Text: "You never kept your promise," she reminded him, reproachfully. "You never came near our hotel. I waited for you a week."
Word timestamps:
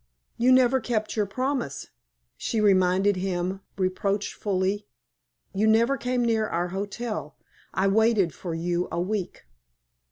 "You 0.35 0.51
never 0.51 0.79
kept 0.79 1.15
your 1.15 1.27
promise," 1.27 1.89
she 2.35 2.59
reminded 2.59 3.17
him, 3.17 3.61
reproachfully. 3.77 4.87
"You 5.53 5.67
never 5.67 5.95
came 5.95 6.25
near 6.25 6.47
our 6.47 6.69
hotel. 6.69 7.37
I 7.71 7.87
waited 7.87 8.33
for 8.33 8.55
you 8.55 8.87
a 8.91 8.99
week." 8.99 9.43